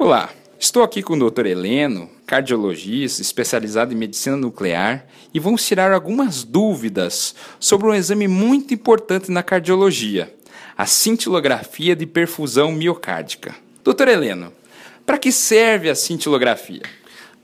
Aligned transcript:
Olá, 0.00 0.30
estou 0.60 0.84
aqui 0.84 1.02
com 1.02 1.14
o 1.14 1.28
Dr. 1.28 1.46
Heleno, 1.46 2.08
cardiologista 2.24 3.20
especializado 3.20 3.92
em 3.92 3.96
medicina 3.96 4.36
nuclear, 4.36 5.04
e 5.34 5.40
vamos 5.40 5.66
tirar 5.66 5.90
algumas 5.90 6.44
dúvidas 6.44 7.34
sobre 7.58 7.88
um 7.88 7.92
exame 7.92 8.28
muito 8.28 8.72
importante 8.72 9.28
na 9.28 9.42
cardiologia, 9.42 10.32
a 10.76 10.86
cintilografia 10.86 11.96
de 11.96 12.06
perfusão 12.06 12.70
miocárdica. 12.70 13.56
Dr. 13.82 14.06
Heleno, 14.06 14.52
para 15.04 15.18
que 15.18 15.32
serve 15.32 15.90
a 15.90 15.96
cintilografia? 15.96 16.82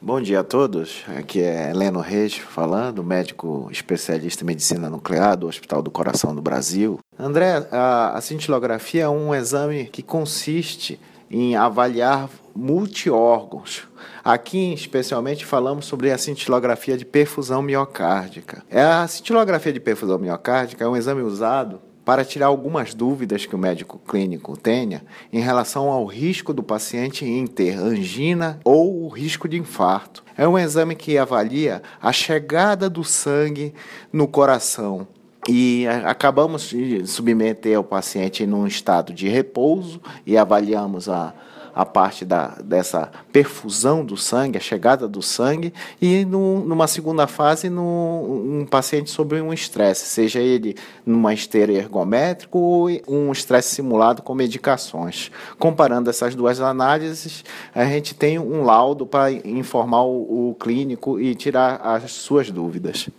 Bom 0.01 0.21
dia 0.21 0.41
a 0.41 0.45
todos. 0.45 1.03
Aqui 1.19 1.41
é 1.41 1.71
Heleno 1.71 1.99
Reis 1.99 2.35
falando, 2.35 3.03
médico 3.03 3.69
especialista 3.73 4.45
em 4.45 4.47
medicina 4.47 4.89
nuclear 4.89 5.37
do 5.37 5.49
Hospital 5.49 5.83
do 5.83 5.91
Coração 5.91 6.33
do 6.33 6.41
Brasil. 6.41 7.01
André, 7.19 7.67
a, 7.73 8.17
a 8.17 8.21
cintilografia 8.21 9.03
é 9.03 9.09
um 9.09 9.35
exame 9.35 9.87
que 9.87 10.05
consiste 10.05 11.01
em 11.31 11.57
avaliar 11.57 12.29
multiórgãos. 12.55 13.89
Aqui, 14.23 14.73
especialmente, 14.73 15.45
falamos 15.45 15.87
sobre 15.87 16.11
a 16.11 16.19
cintilografia 16.19 16.97
de 16.97 17.05
perfusão 17.05 17.61
miocárdica. 17.61 18.63
É, 18.71 18.83
a 18.83 19.07
cintilografia 19.07 19.73
de 19.73 19.81
perfusão 19.81 20.19
miocárdica 20.19 20.85
é 20.85 20.89
um 20.89 20.97
exame 20.97 21.23
usado 21.23 21.81
para 22.05 22.25
tirar 22.25 22.47
algumas 22.47 22.93
dúvidas 22.93 23.47
que 23.47 23.55
o 23.55 23.59
médico 23.59 23.99
clínico 23.99 24.57
tenha 24.57 25.03
em 25.33 25.41
relação 25.41 25.89
ao 25.89 26.05
risco 26.05 26.53
do 26.53 26.63
paciente 26.63 27.25
em 27.25 27.47
ter 27.47 27.79
angina 27.79 28.61
ou 28.63 29.05
o 29.05 29.09
risco 29.09 29.49
de 29.49 29.59
infarto. 29.59 30.23
É 30.37 30.47
um 30.47 30.59
exame 30.59 30.95
que 30.95 31.17
avalia 31.17 31.83
a 32.01 32.13
chegada 32.13 32.91
do 32.91 33.03
sangue 33.03 33.73
no 34.13 34.29
coração. 34.29 35.07
E 35.49 35.87
acabamos 36.05 36.71
de 36.71 37.07
submeter 37.07 37.79
o 37.79 37.85
paciente 37.85 38.47
num 38.47 38.67
estado 38.67 39.13
de 39.13 39.29
repouso 39.29 40.01
e 40.25 40.39
avaliamos 40.39 41.07
a, 41.07 41.35
a 41.75 41.85
parte 41.85 42.25
da, 42.25 42.57
dessa 42.65 43.11
perfusão 43.31 44.03
do 44.03 44.17
sangue, 44.17 44.57
a 44.57 44.61
chegada 44.61 45.07
do 45.07 45.21
sangue, 45.21 45.75
e 46.01 46.25
no, 46.25 46.61
numa 46.61 46.87
segunda 46.87 47.27
fase, 47.27 47.69
no, 47.69 48.63
um 48.63 48.67
paciente 48.67 49.11
sobre 49.11 49.39
um 49.43 49.53
estresse, 49.53 50.07
seja 50.07 50.41
ele 50.41 50.77
numa 51.05 51.35
esteira 51.35 51.73
ergométrica 51.73 52.57
ou 52.57 52.89
um 53.07 53.31
estresse 53.31 53.75
simulado 53.75 54.23
com 54.23 54.35
medicações. 54.35 55.31
Comparando 55.59 56.09
essas 56.09 56.35
duas 56.35 56.59
análises, 56.59 57.45
a 57.75 57.85
gente 57.85 58.15
tem 58.15 58.39
um 58.39 58.63
laudo 58.63 59.05
para 59.05 59.31
informar 59.31 60.05
o, 60.05 60.51
o 60.51 60.55
clínico 60.55 61.21
e 61.21 61.35
tirar 61.35 61.81
as 61.83 62.13
suas 62.13 62.51
dúvidas. 62.51 63.11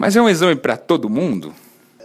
Mas 0.00 0.16
é 0.16 0.22
um 0.22 0.30
exame 0.30 0.56
para 0.56 0.78
todo 0.78 1.10
mundo? 1.10 1.52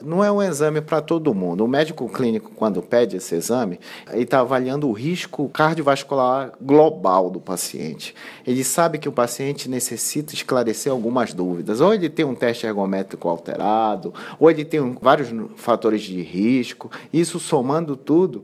Não 0.02 0.22
é 0.22 0.30
um 0.30 0.44
exame 0.44 0.82
para 0.82 1.00
todo 1.00 1.34
mundo. 1.34 1.64
O 1.64 1.68
médico 1.68 2.10
clínico, 2.10 2.52
quando 2.54 2.82
pede 2.82 3.16
esse 3.16 3.34
exame, 3.36 3.80
ele 4.12 4.24
está 4.24 4.42
avaliando 4.42 4.90
o 4.90 4.92
risco 4.92 5.48
cardiovascular 5.48 6.52
global 6.60 7.30
do 7.30 7.40
paciente. 7.40 8.14
Ele 8.46 8.66
sabe 8.66 8.98
que 8.98 9.08
o 9.08 9.14
paciente 9.14 9.70
necessita 9.70 10.34
esclarecer 10.34 10.92
algumas 10.92 11.34
dúvidas. 11.34 11.80
Ou 11.80 11.94
ele 11.94 12.10
tem 12.10 12.26
um 12.26 12.36
teste 12.36 12.66
ergométrico 12.66 13.30
alterado, 13.30 14.14
ou 14.38 14.52
ele 14.52 14.66
tem 14.66 14.82
vários 15.02 15.30
fatores 15.56 16.02
de 16.02 16.22
risco. 16.22 16.92
Isso 17.14 17.40
somando 17.40 17.96
tudo 17.96 18.44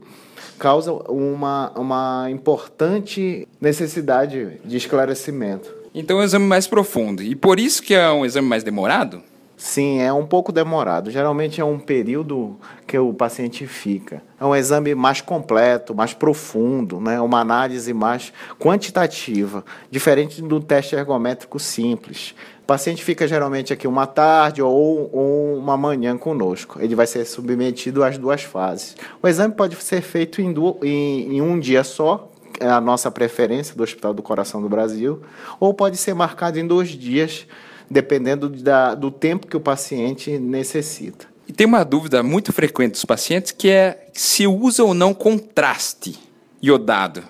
causa 0.58 0.94
uma, 1.10 1.70
uma 1.76 2.30
importante 2.30 3.46
necessidade 3.60 4.58
de 4.64 4.78
esclarecimento. 4.78 5.70
Então 5.94 6.16
é 6.16 6.22
um 6.22 6.24
exame 6.24 6.46
mais 6.46 6.66
profundo. 6.66 7.22
E 7.22 7.34
por 7.34 7.60
isso 7.60 7.82
que 7.82 7.92
é 7.92 8.10
um 8.10 8.24
exame 8.24 8.48
mais 8.48 8.64
demorado? 8.64 9.22
Sim, 9.62 10.00
é 10.00 10.12
um 10.12 10.26
pouco 10.26 10.50
demorado. 10.50 11.08
Geralmente 11.08 11.60
é 11.60 11.64
um 11.64 11.78
período 11.78 12.58
que 12.84 12.98
o 12.98 13.14
paciente 13.14 13.64
fica. 13.64 14.20
É 14.38 14.44
um 14.44 14.56
exame 14.56 14.92
mais 14.92 15.20
completo, 15.20 15.94
mais 15.94 16.12
profundo, 16.12 17.00
né? 17.00 17.20
uma 17.20 17.38
análise 17.38 17.94
mais 17.94 18.32
quantitativa, 18.58 19.64
diferente 19.88 20.42
do 20.42 20.58
teste 20.58 20.96
ergométrico 20.96 21.60
simples. 21.60 22.34
O 22.64 22.66
paciente 22.66 23.04
fica 23.04 23.26
geralmente 23.28 23.72
aqui 23.72 23.86
uma 23.86 24.04
tarde 24.04 24.60
ou, 24.60 25.08
ou 25.12 25.56
uma 25.56 25.76
manhã 25.76 26.18
conosco. 26.18 26.80
Ele 26.80 26.96
vai 26.96 27.06
ser 27.06 27.24
submetido 27.24 28.02
às 28.02 28.18
duas 28.18 28.42
fases. 28.42 28.96
O 29.22 29.28
exame 29.28 29.54
pode 29.54 29.76
ser 29.76 30.02
feito 30.02 30.42
em, 30.42 30.52
do, 30.52 30.76
em, 30.82 31.36
em 31.36 31.40
um 31.40 31.60
dia 31.60 31.84
só, 31.84 32.32
é 32.58 32.66
a 32.66 32.80
nossa 32.80 33.12
preferência 33.12 33.76
do 33.76 33.84
Hospital 33.84 34.12
do 34.12 34.22
Coração 34.22 34.60
do 34.60 34.68
Brasil, 34.68 35.22
ou 35.60 35.72
pode 35.72 35.96
ser 35.98 36.14
marcado 36.14 36.58
em 36.58 36.66
dois 36.66 36.88
dias 36.88 37.46
dependendo 37.92 38.48
da, 38.48 38.94
do 38.94 39.10
tempo 39.10 39.46
que 39.46 39.56
o 39.56 39.60
paciente 39.60 40.38
necessita. 40.38 41.26
E 41.46 41.52
tem 41.52 41.66
uma 41.66 41.84
dúvida 41.84 42.22
muito 42.22 42.52
frequente 42.52 42.92
dos 42.92 43.04
pacientes 43.04 43.52
que 43.52 43.68
é 43.68 44.08
se 44.12 44.46
usa 44.46 44.82
ou 44.82 44.94
não 44.94 45.12
contraste 45.12 46.18
iodado. 46.62 47.22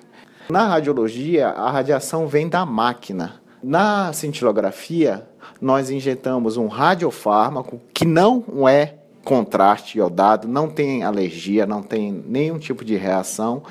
Na 0.49 0.69
radiologia, 0.69 1.49
a 1.49 1.71
radiação 1.71 2.29
vem 2.29 2.49
da 2.49 2.65
máquina. 2.65 3.41
Na 3.63 4.13
cintilografia, 4.13 5.27
nós 5.61 5.91
injetamos 5.91 6.57
um 6.57 6.67
radiofármaco 6.67 7.81
que 7.93 8.05
não 8.05 8.69
é 8.69 8.95
contraste 9.25 9.99
iodado, 9.99 10.49
não 10.49 10.69
tem 10.69 11.03
alergia, 11.03 11.65
não 11.65 11.83
tem 11.83 12.13
nenhum 12.27 12.59
tipo 12.59 12.85
de 12.85 12.97
reação 12.97 13.63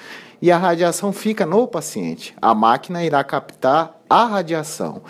e 0.41 0.51
a 0.51 0.57
radiação 0.57 1.13
fica 1.13 1.46
no 1.46 1.68
paciente. 1.68 2.34
A 2.41 2.56
máquina 2.56 3.03
irá 3.03 3.24
captar 3.24 4.01
a 4.09 4.25
radiação. 4.25 5.01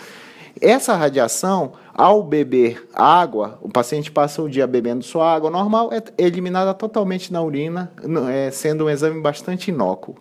Essa 0.60 0.94
radiação, 0.94 1.72
ao 1.94 2.22
beber 2.22 2.88
água, 2.94 3.58
o 3.60 3.68
paciente 3.68 4.10
passa 4.10 4.42
o 4.42 4.48
dia 4.48 4.66
bebendo 4.66 5.04
sua 5.04 5.32
água 5.32 5.50
normal, 5.50 5.90
é 5.92 6.02
eliminada 6.18 6.72
totalmente 6.74 7.32
na 7.32 7.42
urina, 7.42 7.92
é, 8.30 8.50
sendo 8.50 8.84
um 8.84 8.90
exame 8.90 9.20
bastante 9.20 9.70
inócuo. 9.70 10.16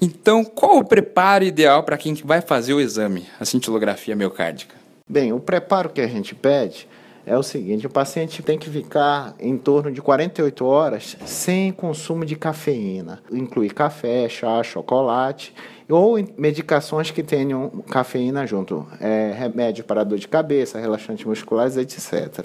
Então, 0.00 0.44
qual 0.44 0.78
o 0.78 0.84
preparo 0.84 1.44
ideal 1.44 1.82
para 1.82 1.98
quem 1.98 2.14
vai 2.14 2.40
fazer 2.40 2.72
o 2.72 2.80
exame, 2.80 3.26
a 3.40 3.44
cintilografia 3.44 4.14
miocárdica? 4.14 4.76
Bem, 5.08 5.32
o 5.32 5.40
preparo 5.40 5.88
que 5.88 6.00
a 6.00 6.06
gente 6.06 6.34
pede 6.34 6.86
é 7.28 7.36
o 7.36 7.42
seguinte: 7.42 7.86
o 7.86 7.90
paciente 7.90 8.42
tem 8.42 8.58
que 8.58 8.70
ficar 8.70 9.34
em 9.38 9.56
torno 9.56 9.92
de 9.92 10.00
48 10.00 10.64
horas 10.64 11.16
sem 11.26 11.70
consumo 11.70 12.24
de 12.24 12.34
cafeína, 12.34 13.20
inclui 13.30 13.68
café, 13.68 14.28
chá, 14.28 14.62
chocolate 14.62 15.54
ou 15.88 16.18
medicações 16.36 17.10
que 17.10 17.22
tenham 17.22 17.70
cafeína 17.90 18.46
junto, 18.46 18.86
é, 19.00 19.32
remédio 19.36 19.84
para 19.84 20.04
dor 20.04 20.18
de 20.18 20.28
cabeça, 20.28 20.78
relaxantes 20.78 21.24
musculares, 21.24 21.76
etc. 21.76 22.44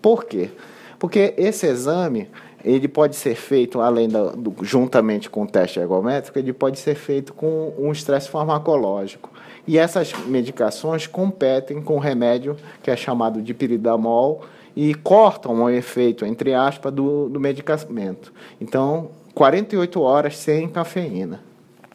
Por 0.00 0.24
quê? 0.24 0.50
Porque 0.98 1.34
esse 1.36 1.66
exame 1.66 2.28
ele 2.64 2.88
pode 2.88 3.16
ser 3.16 3.34
feito, 3.34 3.80
além 3.80 4.08
do, 4.08 4.30
do, 4.36 4.64
juntamente 4.64 5.30
com 5.30 5.42
o 5.42 5.46
teste 5.46 5.78
ergométrico, 5.78 6.38
ele 6.38 6.52
pode 6.52 6.78
ser 6.78 6.94
feito 6.94 7.32
com 7.32 7.72
um 7.78 7.92
estresse 7.92 8.28
farmacológico. 8.28 9.30
E 9.66 9.78
essas 9.78 10.12
medicações 10.26 11.06
competem 11.06 11.80
com 11.82 11.96
o 11.96 11.98
remédio 11.98 12.56
que 12.82 12.90
é 12.90 12.96
chamado 12.96 13.40
de 13.42 13.54
piridamol 13.54 14.44
e 14.74 14.94
cortam 14.94 15.62
o 15.62 15.70
efeito, 15.70 16.24
entre 16.24 16.54
aspas, 16.54 16.92
do, 16.92 17.28
do 17.28 17.38
medicamento. 17.38 18.32
Então, 18.60 19.10
48 19.34 20.00
horas 20.00 20.36
sem 20.36 20.68
cafeína. 20.68 21.40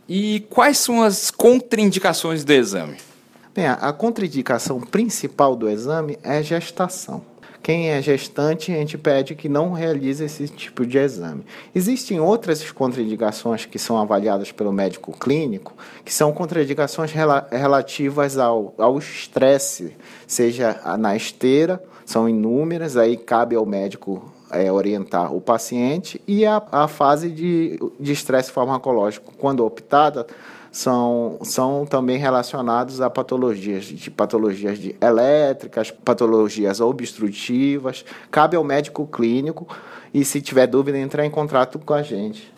E 0.08 0.46
quais 0.50 0.78
são 0.78 1.02
as 1.02 1.32
contraindicações 1.32 2.44
do 2.44 2.52
exame? 2.52 2.98
Bem, 3.56 3.68
a 3.68 3.94
contraindicação 3.94 4.82
principal 4.82 5.56
do 5.56 5.70
exame 5.70 6.18
é 6.24 6.42
gestação. 6.42 7.33
Quem 7.64 7.92
é 7.92 8.02
gestante, 8.02 8.74
a 8.74 8.76
gente 8.76 8.98
pede 8.98 9.36
que 9.36 9.48
não 9.48 9.72
realize 9.72 10.22
esse 10.22 10.50
tipo 10.50 10.86
de 10.86 10.98
exame. 10.98 11.46
Existem 11.74 12.20
outras 12.20 12.70
contraindicações 12.74 13.66
que 13.66 13.80
são 13.80 13.98
avaliadas 13.98 14.52
pelo 14.52 14.74
médico 14.74 15.18
clínico, 15.18 15.74
que 16.04 16.14
são 16.14 16.34
contraindicações 16.34 17.14
rela 17.14 17.48
relativas 17.50 18.38
ao 18.38 19.00
estresse, 19.00 19.96
seja 20.28 20.78
na 21.00 21.16
esteira, 21.16 21.82
são 22.06 22.28
inúmeras, 22.28 22.98
aí 22.98 23.16
cabe 23.16 23.56
ao 23.56 23.66
médico 23.66 24.30
é, 24.52 24.70
orientar 24.70 25.34
o 25.34 25.40
paciente 25.40 26.22
e 26.28 26.46
a, 26.46 26.62
a 26.70 26.90
fase 26.90 27.30
de 27.30 27.80
estresse 28.12 28.52
farmacológico, 28.52 29.34
quando 29.38 29.66
optada, 29.66 30.28
são, 30.74 31.38
são 31.44 31.86
também 31.86 32.18
relacionados 32.18 33.00
a 33.00 33.08
patologias, 33.08 33.86
de 33.86 34.10
patologias 34.10 34.80
de 34.80 34.96
elétricas, 35.00 35.92
patologias 35.92 36.82
obstrutivas. 36.82 38.04
Cabe 38.32 38.58
ao 38.58 38.64
médico 38.64 39.06
clínico 39.06 39.68
e, 40.12 40.26
se 40.26 40.42
tiver 40.42 40.66
dúvida, 40.66 40.98
entrar 40.98 41.24
em 41.24 41.30
contato 41.30 41.78
com 41.78 41.94
a 41.94 42.02
gente. 42.02 42.52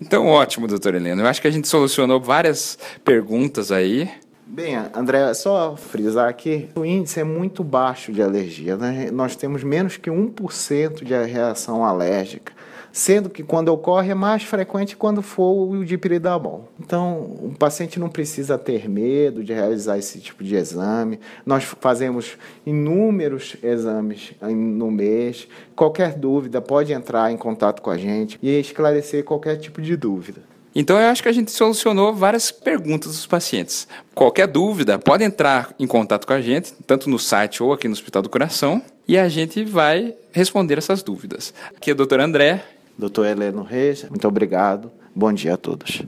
Então, 0.00 0.28
ótimo, 0.28 0.68
doutor 0.68 0.94
Heleno. 0.94 1.22
Eu 1.22 1.26
acho 1.26 1.42
que 1.42 1.48
a 1.48 1.50
gente 1.50 1.66
solucionou 1.66 2.20
várias 2.20 2.78
perguntas 3.04 3.72
aí. 3.72 4.08
Bem, 4.46 4.76
André, 4.94 5.34
só 5.34 5.76
frisar 5.76 6.28
aqui, 6.28 6.68
o 6.76 6.84
índice 6.84 7.18
é 7.18 7.24
muito 7.24 7.64
baixo 7.64 8.12
de 8.12 8.22
alergia. 8.22 8.76
Né? 8.76 9.10
Nós 9.10 9.34
temos 9.34 9.64
menos 9.64 9.96
que 9.96 10.08
1% 10.08 11.04
de 11.04 11.14
reação 11.24 11.84
alérgica 11.84 12.52
sendo 12.96 13.28
que 13.28 13.42
quando 13.42 13.68
ocorre 13.68 14.12
é 14.12 14.14
mais 14.14 14.42
frequente 14.42 14.96
quando 14.96 15.20
for 15.20 15.68
o 15.68 15.84
dipiridamol. 15.84 16.72
Então, 16.80 17.36
o 17.42 17.54
paciente 17.56 18.00
não 18.00 18.08
precisa 18.08 18.56
ter 18.56 18.88
medo 18.88 19.44
de 19.44 19.52
realizar 19.52 19.98
esse 19.98 20.18
tipo 20.18 20.42
de 20.42 20.56
exame. 20.56 21.20
Nós 21.44 21.64
fazemos 21.64 22.38
inúmeros 22.64 23.54
exames 23.62 24.32
no 24.40 24.90
mês. 24.90 25.46
Qualquer 25.74 26.14
dúvida 26.14 26.62
pode 26.62 26.94
entrar 26.94 27.30
em 27.30 27.36
contato 27.36 27.82
com 27.82 27.90
a 27.90 27.98
gente 27.98 28.38
e 28.42 28.48
esclarecer 28.58 29.24
qualquer 29.24 29.56
tipo 29.56 29.82
de 29.82 29.94
dúvida. 29.94 30.55
Então 30.78 31.00
eu 31.00 31.08
acho 31.08 31.22
que 31.22 31.28
a 31.30 31.32
gente 31.32 31.50
solucionou 31.50 32.12
várias 32.12 32.50
perguntas 32.50 33.12
dos 33.12 33.26
pacientes. 33.26 33.88
Qualquer 34.14 34.46
dúvida, 34.46 34.98
pode 34.98 35.24
entrar 35.24 35.74
em 35.78 35.86
contato 35.86 36.26
com 36.26 36.34
a 36.34 36.40
gente, 36.42 36.74
tanto 36.86 37.08
no 37.08 37.18
site 37.18 37.62
ou 37.62 37.72
aqui 37.72 37.88
no 37.88 37.94
Hospital 37.94 38.20
do 38.20 38.28
Coração, 38.28 38.82
e 39.08 39.16
a 39.16 39.26
gente 39.26 39.64
vai 39.64 40.14
responder 40.32 40.76
essas 40.76 41.02
dúvidas. 41.02 41.54
Aqui 41.74 41.88
é 41.88 41.94
o 41.94 41.96
doutor 41.96 42.20
André. 42.20 42.62
Doutor 42.98 43.24
Heleno 43.26 43.62
Reis, 43.62 44.04
muito 44.10 44.28
obrigado. 44.28 44.92
Bom 45.14 45.32
dia 45.32 45.54
a 45.54 45.56
todos. 45.56 46.02